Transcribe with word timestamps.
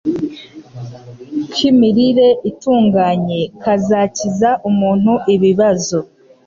k’imirire 1.51 2.29
itunganye 2.49 3.39
kazakiza 3.63 4.49
umuntu 4.69 5.13
ibibazo 5.33 5.97